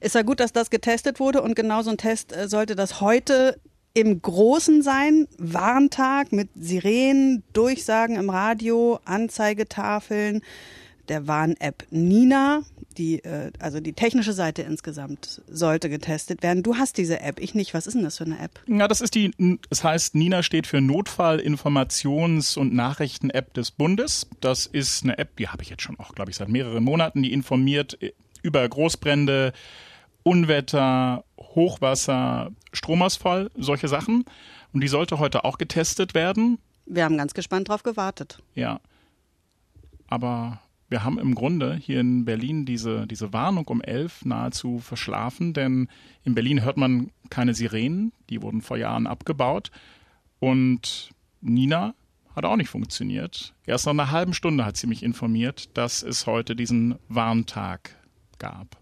Ist 0.00 0.14
ja 0.14 0.22
gut, 0.22 0.40
dass 0.40 0.52
das 0.52 0.70
getestet 0.70 1.20
wurde 1.20 1.42
und 1.42 1.54
genau 1.56 1.82
so 1.82 1.90
ein 1.90 1.96
Test 1.96 2.34
äh, 2.34 2.48
sollte 2.48 2.76
das 2.76 3.00
heute 3.00 3.58
im 3.94 4.20
Großen 4.20 4.82
sein, 4.82 5.28
Warntag 5.38 6.32
mit 6.32 6.48
Sirenen, 6.58 7.44
Durchsagen 7.52 8.16
im 8.16 8.28
Radio, 8.28 8.98
Anzeigetafeln, 9.04 10.42
der 11.08 11.28
Warn-App 11.28 11.86
Nina, 11.90 12.62
die, 12.98 13.22
äh, 13.24 13.52
also 13.60 13.78
die 13.78 13.92
technische 13.92 14.32
Seite 14.32 14.62
insgesamt 14.62 15.42
sollte 15.48 15.88
getestet 15.90 16.42
werden. 16.42 16.64
Du 16.64 16.76
hast 16.76 16.98
diese 16.98 17.20
App, 17.20 17.38
ich 17.40 17.54
nicht. 17.54 17.72
Was 17.72 17.86
ist 17.86 17.94
denn 17.94 18.02
das 18.02 18.18
für 18.18 18.24
eine 18.24 18.38
App? 18.40 18.60
Ja, 18.66 18.88
das 18.88 19.00
ist 19.00 19.14
die, 19.14 19.30
es 19.70 19.84
heißt, 19.84 20.16
Nina 20.16 20.42
steht 20.42 20.66
für 20.66 20.78
Notfall-Informations- 20.78 22.58
und 22.58 22.74
Nachrichten-App 22.74 23.54
des 23.54 23.70
Bundes. 23.70 24.26
Das 24.40 24.66
ist 24.66 25.04
eine 25.04 25.18
App, 25.18 25.36
die 25.36 25.48
habe 25.48 25.62
ich 25.62 25.70
jetzt 25.70 25.82
schon 25.82 25.98
auch, 26.00 26.14
glaube 26.14 26.30
ich, 26.30 26.36
seit 26.36 26.48
mehreren 26.48 26.82
Monaten, 26.82 27.22
die 27.22 27.32
informiert 27.32 28.02
äh, 28.02 28.12
über 28.42 28.68
Großbrände, 28.68 29.52
Unwetter, 30.24 31.24
Hochwasser, 31.38 32.50
Stromausfall, 32.72 33.50
solche 33.56 33.88
Sachen. 33.88 34.24
Und 34.72 34.80
die 34.80 34.88
sollte 34.88 35.20
heute 35.20 35.44
auch 35.44 35.58
getestet 35.58 36.14
werden. 36.14 36.58
Wir 36.86 37.04
haben 37.04 37.16
ganz 37.16 37.34
gespannt 37.34 37.68
darauf 37.68 37.84
gewartet. 37.84 38.42
Ja. 38.54 38.80
Aber 40.08 40.60
wir 40.88 41.04
haben 41.04 41.18
im 41.18 41.34
Grunde 41.34 41.76
hier 41.76 42.00
in 42.00 42.24
Berlin 42.24 42.66
diese, 42.66 43.06
diese 43.06 43.32
Warnung 43.32 43.66
um 43.68 43.80
elf 43.80 44.24
nahezu 44.24 44.78
verschlafen, 44.78 45.52
denn 45.54 45.88
in 46.24 46.34
Berlin 46.34 46.62
hört 46.62 46.76
man 46.76 47.10
keine 47.30 47.54
Sirenen, 47.54 48.12
die 48.30 48.42
wurden 48.42 48.60
vor 48.60 48.76
Jahren 48.76 49.06
abgebaut. 49.06 49.70
Und 50.40 51.10
Nina 51.40 51.94
hat 52.36 52.44
auch 52.44 52.56
nicht 52.56 52.68
funktioniert. 52.68 53.54
Erst 53.66 53.86
nach 53.86 53.92
einer 53.92 54.10
halben 54.10 54.34
Stunde 54.34 54.64
hat 54.64 54.76
sie 54.76 54.86
mich 54.86 55.02
informiert, 55.02 55.76
dass 55.76 56.02
es 56.02 56.26
heute 56.26 56.54
diesen 56.56 56.96
Warntag 57.08 57.96
gab. 58.38 58.76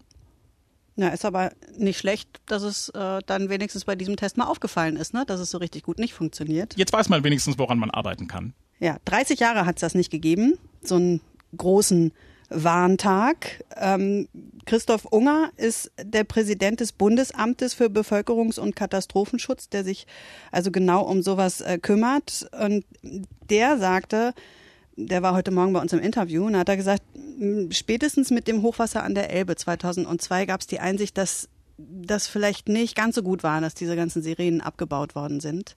Ja, 0.95 1.09
ist 1.09 1.25
aber 1.25 1.51
nicht 1.75 1.97
schlecht, 1.97 2.29
dass 2.45 2.61
es 2.61 2.89
äh, 2.89 3.19
dann 3.25 3.49
wenigstens 3.49 3.85
bei 3.85 3.95
diesem 3.95 4.15
Test 4.15 4.37
mal 4.37 4.45
aufgefallen 4.45 4.95
ist, 4.95 5.13
ne? 5.13 5.23
dass 5.25 5.39
es 5.39 5.49
so 5.49 5.57
richtig 5.57 5.83
gut 5.83 5.97
nicht 5.97 6.13
funktioniert. 6.13 6.75
Jetzt 6.77 6.93
weiß 6.93 7.09
man 7.09 7.23
wenigstens, 7.23 7.57
woran 7.57 7.79
man 7.79 7.89
arbeiten 7.89 8.27
kann. 8.27 8.53
Ja, 8.79 8.97
30 9.05 9.39
Jahre 9.39 9.65
hat 9.65 9.77
es 9.77 9.81
das 9.81 9.95
nicht 9.95 10.11
gegeben, 10.11 10.59
so 10.83 10.95
einen 10.95 11.21
großen 11.57 12.11
Warntag. 12.49 13.63
Ähm, 13.75 14.27
Christoph 14.65 15.05
Unger 15.05 15.51
ist 15.57 15.91
der 16.01 16.23
Präsident 16.23 16.79
des 16.79 16.91
Bundesamtes 16.91 17.73
für 17.73 17.85
Bevölkerungs- 17.85 18.59
und 18.59 18.75
Katastrophenschutz, 18.75 19.69
der 19.69 19.83
sich 19.83 20.05
also 20.51 20.71
genau 20.71 21.01
um 21.03 21.21
sowas 21.21 21.61
äh, 21.61 21.79
kümmert. 21.79 22.47
Und 22.59 22.85
der 23.49 23.77
sagte, 23.77 24.33
der 24.95 25.23
war 25.23 25.35
heute 25.35 25.51
Morgen 25.51 25.73
bei 25.73 25.81
uns 25.81 25.93
im 25.93 25.99
Interview 25.99 26.45
und 26.45 26.57
hat 26.57 26.69
er 26.69 26.77
gesagt, 26.77 27.03
spätestens 27.71 28.31
mit 28.31 28.47
dem 28.47 28.61
Hochwasser 28.61 29.03
an 29.03 29.15
der 29.15 29.31
Elbe 29.31 29.55
2002 29.55 30.45
gab 30.45 30.61
es 30.61 30.67
die 30.67 30.79
Einsicht, 30.79 31.17
dass 31.17 31.49
das 31.77 32.27
vielleicht 32.27 32.69
nicht 32.69 32.95
ganz 32.95 33.15
so 33.15 33.23
gut 33.23 33.43
war, 33.43 33.59
dass 33.59 33.73
diese 33.73 33.95
ganzen 33.95 34.21
Sirenen 34.21 34.61
abgebaut 34.61 35.15
worden 35.15 35.39
sind 35.39 35.75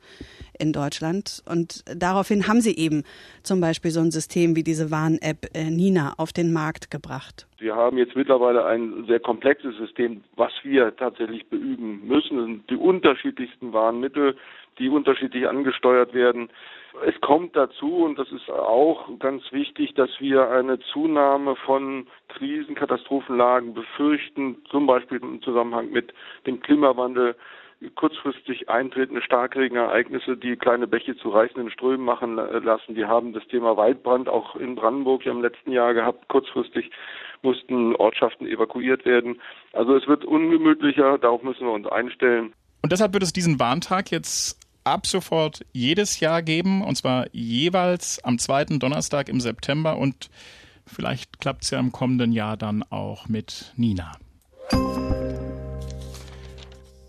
in 0.58 0.73
Deutschland. 0.73 1.42
Und 1.49 1.85
daraufhin 1.87 2.49
haben 2.49 2.61
sie 2.61 2.76
eben 2.76 3.02
zum 3.42 3.61
Beispiel 3.61 3.90
so 3.90 4.00
ein 4.00 4.11
System 4.11 4.56
wie 4.56 4.62
diese 4.62 4.90
Warn-App 4.90 5.50
äh, 5.54 5.70
Nina 5.70 6.14
auf 6.18 6.32
den 6.32 6.52
Markt 6.52 6.90
gebracht. 6.90 7.46
Wir 7.58 7.75
haben 7.75 7.96
jetzt 7.96 8.14
mittlerweile 8.14 8.66
ein 8.66 9.06
sehr 9.06 9.20
komplexes 9.20 9.76
System, 9.76 10.23
was 10.37 10.52
wir 10.62 10.94
tatsächlich 10.96 11.49
beüben 11.49 12.06
müssen. 12.06 12.64
Die 12.68 12.76
unterschiedlichsten 12.76 13.73
Warnmittel, 13.73 14.37
die 14.78 14.90
unterschiedlich 14.90 15.49
angesteuert 15.49 16.12
werden. 16.12 16.50
Es 17.05 17.21
kommt 17.21 17.57
dazu, 17.57 18.05
und 18.05 18.19
das 18.19 18.31
ist 18.33 18.49
auch 18.50 19.09
ganz 19.19 19.43
wichtig, 19.53 19.95
dass 19.95 20.11
wir 20.19 20.49
eine 20.50 20.79
Zunahme 20.79 21.57
von 21.57 22.07
Krisen, 22.29 22.75
Katastrophenlagen 22.75 23.75
befürchten, 23.75 24.65
zum 24.71 24.87
Beispiel 24.87 25.19
im 25.19 25.43
Zusammenhang 25.43 25.91
mit 25.91 26.15
dem 26.47 26.61
Klimawandel. 26.61 27.37
kurzfristig 27.95 28.71
eintretende 28.71 29.21
Starkregenereignisse, 29.21 30.37
die 30.37 30.57
kleine 30.57 30.87
Bäche 30.87 31.17
zu 31.17 31.29
reißenden 31.29 31.71
Strömen 31.71 32.05
machen 32.05 32.37
lassen. 32.37 32.97
Wir 32.97 33.07
haben 33.07 33.35
das 33.35 33.47
Thema 33.49 33.76
Waldbrand 33.76 34.29
auch 34.29 34.57
in 34.57 34.76
Brandenburg 34.76 35.26
im 35.26 35.43
letzten 35.43 35.73
Jahr 35.73 35.93
gehabt. 35.93 36.26
Kurzfristig 36.29 36.91
mussten 37.43 37.95
Ortschaften 37.97 38.47
evakuiert 38.47 39.05
werden. 39.05 39.41
Also 39.75 39.95
es 39.95 40.09
wird 40.09 40.25
ungemütlicher, 40.25 41.19
darauf 41.19 41.43
müssen 41.43 41.67
wir 41.67 41.73
uns 41.73 41.87
einstellen. 41.87 42.55
Und 42.83 42.93
deshalb 42.93 43.12
wird 43.12 43.23
es 43.23 43.33
diesen 43.33 43.61
Warntag 43.61 44.11
jetzt 44.11 44.65
ab 44.87 45.07
sofort 45.07 45.66
jedes 45.73 46.21
Jahr 46.21 46.43
geben, 46.43 46.83
und 46.83 46.97
zwar 46.97 47.26
jeweils 47.35 48.23
am 48.25 48.38
zweiten 48.38 48.78
Donnerstag 48.78 49.28
im 49.28 49.40
September 49.40 49.99
und 49.99 50.31
vielleicht 50.87 51.40
klappt 51.40 51.64
es 51.64 51.71
ja 51.71 51.81
im 51.81 51.90
kommenden 51.90 52.33
Jahr 52.33 52.57
dann 52.57 52.85
auch 52.85 53.28
mit 53.28 53.73
Nina. 53.76 54.12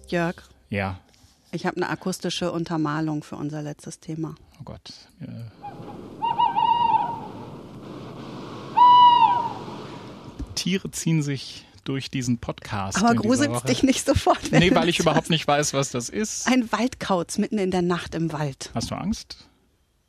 Jörg. 0.07 0.36
Ja. 0.69 1.00
Ich 1.51 1.65
habe 1.65 1.77
eine 1.77 1.89
akustische 1.89 2.51
Untermalung 2.51 3.24
für 3.24 3.36
unser 3.36 3.62
letztes 3.62 4.00
Thema. 4.00 4.36
Oh 4.60 4.63
Gott. 4.63 4.91
Äh. 5.22 5.25
Tiere 10.55 10.89
ziehen 10.89 11.22
sich 11.22 11.66
durch 11.88 12.10
diesen 12.10 12.39
Podcast. 12.39 12.98
Aber 12.98 13.15
gruselst 13.15 13.67
dich 13.67 13.84
nicht 13.84 14.06
sofort. 14.06 14.51
Nee, 14.51 14.74
weil 14.75 14.89
ich 14.89 15.00
überhaupt 15.00 15.29
nicht 15.29 15.48
weiß, 15.48 15.74
was 15.74 15.91
das 15.91 16.10
ist. 16.10 16.48
Ein 16.48 16.72
Waldkauz 16.72 17.38
mitten 17.38 17.58
in 17.58 17.72
der 17.72 17.82
Nacht 17.82 18.15
im 18.15 18.34
Wald. 18.34 18.72
Hast 18.74 18.91
du 18.91 18.96
Angst? 18.96 19.48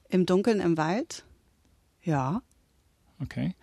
Im 0.08 0.26
Dunkeln 0.26 0.60
im 0.60 0.76
Wald? 0.76 1.24
Ja. 2.02 2.42
Okay. 3.20 3.54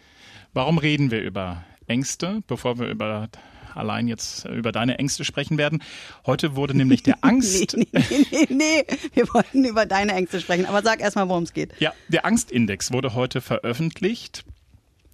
Warum 0.54 0.78
reden 0.78 1.12
wir 1.12 1.22
über 1.22 1.64
Ängste, 1.88 2.42
bevor 2.48 2.80
wir 2.80 2.88
über 2.88 3.30
allein 3.76 4.08
jetzt 4.08 4.46
über 4.46 4.72
deine 4.72 4.98
Ängste 5.00 5.26
sprechen 5.26 5.58
werden. 5.58 5.84
Heute 6.26 6.56
wurde 6.56 6.76
nämlich 6.76 7.04
der 7.04 7.18
Angst. 7.22 7.76
nee, 7.76 7.88
nee, 7.92 8.26
nee, 8.30 8.48
nee, 8.50 8.86
wir 9.14 9.28
wollten 9.34 9.66
über 9.66 9.86
deine 9.86 10.14
Ängste 10.14 10.40
sprechen. 10.40 10.66
Aber 10.66 10.82
sag 10.82 11.02
erstmal, 11.02 11.28
worum 11.28 11.44
es 11.44 11.54
geht. 11.54 11.74
Ja, 11.80 11.94
der 12.08 12.26
Angstindex 12.26 12.92
wurde 12.92 13.14
heute 13.14 13.42
veröffentlicht. 13.42 14.46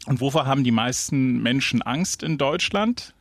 Und 0.05 0.19
wovor 0.19 0.45
haben 0.45 0.63
die 0.63 0.71
meisten 0.71 1.41
Menschen 1.41 1.81
Angst 1.81 2.23
in 2.23 2.37
Deutschland? 2.37 3.13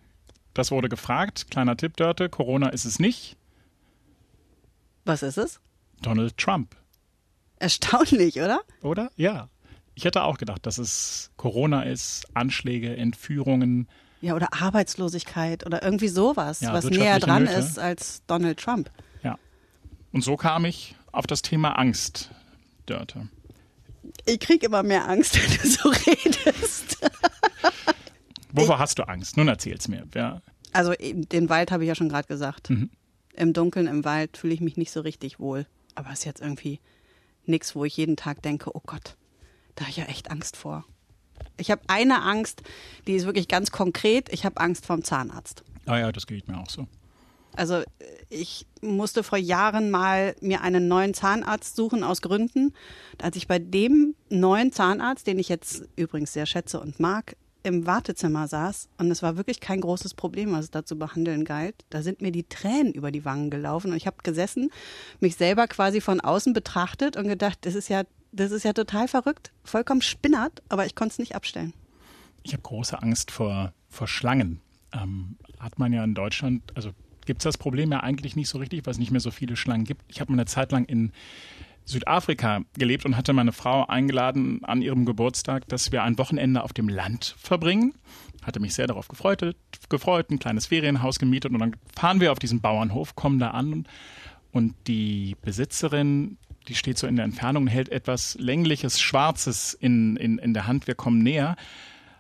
Das 0.55 0.71
wurde 0.71 0.89
gefragt. 0.89 1.51
Kleiner 1.51 1.77
Tipp, 1.77 1.97
Dörte. 1.97 2.29
Corona 2.29 2.71
ist 2.71 2.85
es 2.85 2.99
nicht. 2.99 3.37
Was 5.05 5.23
ist 5.23 5.39
es? 5.39 5.61
Donald 6.03 6.37
Trump. 6.37 6.77
Erstaunlich, 7.59 8.41
oder? 8.41 8.61
Oder? 8.83 9.11
Ja. 9.17 9.49
Ich 9.95 10.05
hätte 10.05 10.23
auch 10.23 10.39
gedacht, 10.39 10.65
dass 10.65 10.79
es 10.79 11.31
Corona 11.37 11.83
ist, 11.83 12.27
Anschläge, 12.33 12.97
Entführungen. 12.97 13.87
Ja, 14.23 14.35
oder 14.35 14.49
Arbeitslosigkeit 14.53 15.67
oder 15.67 15.83
irgendwie 15.83 16.09
sowas, 16.09 16.61
ja, 16.61 16.73
was 16.73 16.85
näher 16.87 17.19
dran 17.19 17.45
Nöte. 17.45 17.59
ist 17.59 17.79
als 17.79 18.23
Donald 18.27 18.59
Trump. 18.59 18.91
Ja. 19.23 19.39
Und 20.13 20.23
so 20.23 20.37
kam 20.37 20.65
ich 20.65 20.97
auf 21.13 21.27
das 21.27 21.43
Thema 21.43 21.73
Angst, 21.73 22.31
Dörte. 22.87 23.29
Ich 24.27 24.41
kriege 24.41 24.67
immer 24.67 24.83
mehr 24.83 25.09
Angst, 25.09 25.35
wenn 25.43 25.59
du 25.59 25.69
so 25.69 25.89
redest. 25.89 26.99
Wovor 28.53 28.79
hast 28.79 28.99
du 28.99 29.09
Angst? 29.09 29.37
Nun 29.37 29.49
erzähl's 29.49 29.89
mir. 29.89 30.07
Ja. 30.15 30.43
Also 30.73 30.93
den 31.01 31.49
Wald 31.49 31.71
habe 31.71 31.85
ich 31.85 31.89
ja 31.89 31.95
schon 31.95 32.09
gerade 32.09 32.29
gesagt. 32.29 32.71
Mhm. 32.71 32.91
Im 33.35 33.53
Dunkeln 33.53 33.87
im 33.87 34.05
Wald 34.05 34.37
fühle 34.37 34.55
ich 34.55 34.61
mich 34.61 34.77
nicht 34.77 34.91
so 34.91 35.01
richtig 35.01 35.39
wohl. 35.41 35.67
Aber 35.95 36.11
es 36.11 36.21
ist 36.21 36.25
jetzt 36.25 36.41
irgendwie 36.41 36.81
nichts, 37.47 37.75
wo 37.75 37.85
ich 37.85 37.97
jeden 37.97 38.17
Tag 38.17 38.43
denke, 38.43 38.75
oh 38.75 38.83
Gott, 38.85 39.17
da 39.75 39.83
habe 39.83 39.91
ich 39.91 39.97
ja 39.97 40.05
echt 40.05 40.31
Angst 40.31 40.57
vor. 40.57 40.85
Ich 41.57 41.71
habe 41.71 41.83
eine 41.89 42.23
Angst, 42.23 42.63
die 43.07 43.15
ist 43.15 43.27
wirklich 43.27 43.49
ganz 43.49 43.71
konkret. 43.71 44.33
Ich 44.33 44.45
habe 44.45 44.61
Angst 44.61 44.87
vorm 44.87 45.05
Zahnarzt. 45.05 45.63
Ah 45.87 45.99
ja, 45.99 46.13
das 46.13 46.27
geht 46.27 46.49
mir 46.49 46.59
auch 46.59 46.71
so. 46.71 46.87
Also 47.57 47.83
ich 48.29 48.67
musste 48.81 49.23
vor 49.23 49.39
Jahren 49.39 49.91
mal 49.91 50.35
mir 50.41 50.63
einen 50.63 50.89
neuen 50.89 51.15
Zahnarzt 51.15 51.77
suchen 51.77 52.05
aus 52.05 52.23
Gründen. 52.23 52.73
Als 53.21 53.37
ich 53.37 53.49
bei 53.49 53.59
dem 53.59 54.15
neuen 54.29 54.73
Zahnarzt, 54.73 55.27
den 55.27 55.39
ich 55.39 55.49
jetzt 55.49 55.89
übrigens 55.97 56.33
sehr 56.33 56.47
schätze 56.47 56.81
und 56.81 57.01
mag, 57.01 57.37
im 57.63 57.87
Wartezimmer 57.87 58.49
saß 58.49 58.89
und 58.99 59.11
es 59.11 59.23
war 59.23 59.37
wirklich 59.37 59.61
kein 59.61 59.81
großes 59.81 60.15
Problem, 60.15 60.53
was 60.53 60.67
es 60.67 60.71
da 60.71 60.85
zu 60.85 60.99
behandeln 60.99 61.45
galt. 61.45 61.75
Da 61.91 62.03
sind 62.03 62.23
mir 62.23 62.33
die 62.33 62.45
Tränen 62.45 62.93
über 62.93 63.11
die 63.11 63.25
Wangen 63.25 63.51
gelaufen 63.51 63.91
und 63.91 63.97
ich 63.97 64.07
habe 64.07 64.17
gesessen, 64.23 64.71
mich 65.21 65.37
selber 65.37 65.67
quasi 65.69 66.01
von 66.01 66.21
außen 66.21 66.53
betrachtet 66.53 67.17
und 67.17 67.29
gedacht, 67.29 67.59
das 67.63 67.75
ist 67.75 67.89
ja, 67.89 68.05
das 68.33 68.51
ist 68.51 68.65
ja 68.65 68.73
total 68.73 69.09
verrückt, 69.09 69.53
vollkommen 69.63 70.03
spinnert, 70.03 70.63
aber 70.69 70.87
ich 70.87 70.95
konnte 70.95 71.13
es 71.13 71.19
nicht 71.19 71.35
abstellen. 71.35 71.75
Ich 72.43 72.53
habe 72.53 72.63
große 72.63 73.01
Angst 73.03 73.31
vor, 73.31 73.73
vor 73.89 74.09
Schlangen. 74.09 74.61
Ähm, 74.93 75.37
hat 75.59 75.79
man 75.79 75.93
ja 75.93 76.03
in 76.03 76.15
Deutschland, 76.15 76.63
also 76.75 76.91
gibt 77.31 77.43
es 77.43 77.45
das 77.45 77.59
Problem 77.59 77.93
ja 77.93 78.01
eigentlich 78.01 78.35
nicht 78.35 78.49
so 78.49 78.59
richtig, 78.59 78.85
weil 78.85 78.91
es 78.91 78.99
nicht 78.99 79.13
mehr 79.13 79.21
so 79.21 79.31
viele 79.31 79.55
Schlangen 79.55 79.85
gibt. 79.85 80.03
Ich 80.09 80.21
habe 80.21 80.33
eine 80.33 80.47
Zeit 80.47 80.73
lang 80.73 80.85
in 80.87 81.13
Südafrika 81.85 82.63
gelebt 82.77 83.05
und 83.05 83.17
hatte 83.17 83.33
meine 83.33 83.53
Frau 83.53 83.87
eingeladen 83.87 84.65
an 84.65 84.83
ihrem 84.83 85.05
Geburtstag, 85.05 85.69
dass 85.69 85.93
wir 85.93 86.03
ein 86.03 86.19
Wochenende 86.19 86.65
auf 86.65 86.73
dem 86.73 86.89
Land 86.89 87.37
verbringen. 87.39 87.95
Hatte 88.43 88.59
mich 88.59 88.75
sehr 88.75 88.89
darauf 88.89 89.07
gefreut, 89.07 89.55
gefreut, 89.89 90.31
ein 90.31 90.41
kleines 90.41 90.67
Ferienhaus 90.67 91.21
gemietet 91.21 91.53
und 91.53 91.61
dann 91.61 91.77
fahren 91.95 92.21
wir 92.21 92.33
auf 92.33 92.41
diesen 92.41 92.61
Bauernhof, 92.61 93.15
kommen 93.15 93.39
da 93.39 93.53
an 93.53 93.87
und 94.51 94.75
die 94.89 95.37
Besitzerin, 95.41 96.37
die 96.67 96.75
steht 96.75 96.99
so 96.99 97.07
in 97.07 97.15
der 97.15 97.27
Entfernung, 97.27 97.69
hält 97.69 97.91
etwas 97.91 98.35
längliches 98.41 98.99
Schwarzes 98.99 99.73
in, 99.73 100.17
in, 100.17 100.39
in 100.39 100.53
der 100.53 100.67
Hand. 100.67 100.89
Wir 100.89 100.97
kommen 100.97 101.23
näher 101.23 101.55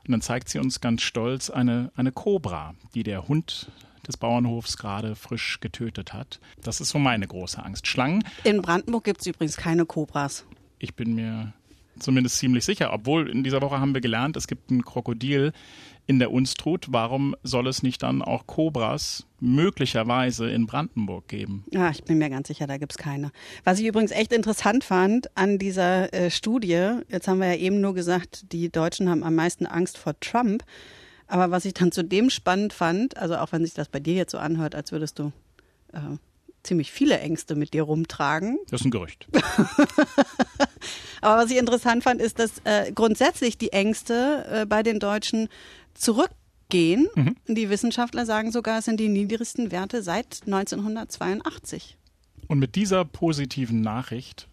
und 0.06 0.12
dann 0.12 0.20
zeigt 0.20 0.50
sie 0.50 0.60
uns 0.60 0.80
ganz 0.80 1.02
stolz 1.02 1.50
eine, 1.50 1.90
eine 1.96 2.12
Kobra, 2.12 2.76
die 2.94 3.02
der 3.02 3.26
Hund 3.26 3.72
des 4.06 4.16
Bauernhofs 4.16 4.76
gerade 4.76 5.14
frisch 5.14 5.60
getötet 5.60 6.12
hat. 6.12 6.40
Das 6.62 6.80
ist 6.80 6.90
so 6.90 6.98
meine 6.98 7.26
große 7.26 7.62
Angst. 7.62 7.86
Schlangen. 7.86 8.24
In 8.44 8.62
Brandenburg 8.62 9.04
gibt 9.04 9.20
es 9.20 9.26
übrigens 9.26 9.56
keine 9.56 9.86
Kobras. 9.86 10.44
Ich 10.78 10.94
bin 10.94 11.14
mir 11.14 11.52
zumindest 11.98 12.38
ziemlich 12.38 12.64
sicher. 12.64 12.92
Obwohl 12.92 13.28
in 13.28 13.44
dieser 13.44 13.62
Woche 13.62 13.80
haben 13.80 13.94
wir 13.94 14.00
gelernt, 14.00 14.36
es 14.36 14.46
gibt 14.46 14.70
ein 14.70 14.84
Krokodil 14.84 15.52
in 16.06 16.18
der 16.18 16.32
Unstrut. 16.32 16.86
Warum 16.90 17.36
soll 17.42 17.68
es 17.68 17.82
nicht 17.82 18.02
dann 18.02 18.22
auch 18.22 18.46
Kobras 18.46 19.26
möglicherweise 19.38 20.50
in 20.50 20.66
Brandenburg 20.66 21.28
geben? 21.28 21.64
Ja, 21.70 21.90
ich 21.90 22.02
bin 22.02 22.18
mir 22.18 22.30
ganz 22.30 22.48
sicher, 22.48 22.66
da 22.66 22.78
gibt 22.78 22.92
es 22.92 22.98
keine. 22.98 23.30
Was 23.64 23.78
ich 23.78 23.86
übrigens 23.86 24.10
echt 24.10 24.32
interessant 24.32 24.82
fand 24.82 25.36
an 25.36 25.58
dieser 25.58 26.12
äh, 26.12 26.30
Studie, 26.30 26.98
jetzt 27.08 27.28
haben 27.28 27.38
wir 27.38 27.54
ja 27.54 27.56
eben 27.56 27.80
nur 27.80 27.94
gesagt, 27.94 28.52
die 28.52 28.70
Deutschen 28.70 29.08
haben 29.08 29.22
am 29.22 29.34
meisten 29.34 29.66
Angst 29.66 29.98
vor 29.98 30.18
Trump. 30.20 30.64
Aber 31.30 31.52
was 31.52 31.64
ich 31.64 31.74
dann 31.74 31.92
zudem 31.92 32.28
spannend 32.28 32.72
fand, 32.72 33.16
also 33.16 33.36
auch 33.36 33.52
wenn 33.52 33.64
sich 33.64 33.72
das 33.72 33.88
bei 33.88 34.00
dir 34.00 34.14
jetzt 34.14 34.32
so 34.32 34.38
anhört, 34.38 34.74
als 34.74 34.90
würdest 34.90 35.20
du 35.20 35.32
äh, 35.92 36.00
ziemlich 36.64 36.90
viele 36.90 37.20
Ängste 37.20 37.54
mit 37.54 37.72
dir 37.72 37.84
rumtragen. 37.84 38.58
Das 38.68 38.80
ist 38.80 38.86
ein 38.86 38.90
Gerücht. 38.90 39.28
Aber 41.20 41.42
was 41.42 41.50
ich 41.50 41.56
interessant 41.56 42.02
fand, 42.02 42.20
ist, 42.20 42.40
dass 42.40 42.60
äh, 42.64 42.90
grundsätzlich 42.92 43.56
die 43.56 43.72
Ängste 43.72 44.44
äh, 44.50 44.66
bei 44.66 44.82
den 44.82 44.98
Deutschen 44.98 45.48
zurückgehen. 45.94 47.08
Mhm. 47.14 47.36
Die 47.46 47.70
Wissenschaftler 47.70 48.26
sagen 48.26 48.50
sogar, 48.50 48.80
es 48.80 48.86
sind 48.86 48.98
die 48.98 49.08
niedrigsten 49.08 49.70
Werte 49.70 50.02
seit 50.02 50.42
1982. 50.46 51.96
Und 52.48 52.58
mit 52.58 52.74
dieser 52.74 53.04
positiven 53.04 53.82
Nachricht 53.82 54.48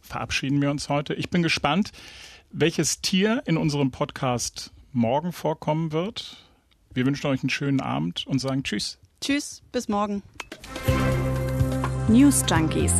verabschieden 0.00 0.62
wir 0.62 0.70
uns 0.70 0.88
heute. 0.88 1.14
Ich 1.14 1.28
bin 1.28 1.42
gespannt, 1.42 1.90
welches 2.52 3.00
Tier 3.00 3.42
in 3.46 3.56
unserem 3.56 3.90
Podcast 3.90 4.70
morgen 4.92 5.32
vorkommen 5.32 5.92
wird. 5.92 6.36
Wir 6.92 7.06
wünschen 7.06 7.28
euch 7.28 7.42
einen 7.42 7.50
schönen 7.50 7.80
Abend 7.80 8.26
und 8.26 8.40
sagen 8.40 8.62
Tschüss. 8.62 8.98
Tschüss, 9.20 9.62
bis 9.72 9.88
morgen. 9.88 10.22
News 12.08 12.44
Junkies. 12.48 12.92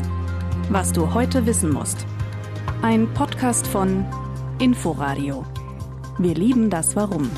Was 0.68 0.92
du 0.92 1.12
heute 1.12 1.46
wissen 1.46 1.72
musst. 1.72 2.06
Ein 2.82 3.12
Podcast 3.14 3.66
von 3.66 4.06
Inforadio. 4.60 5.44
Wir 6.18 6.34
lieben 6.34 6.70
das 6.70 6.94
Warum. 6.94 7.30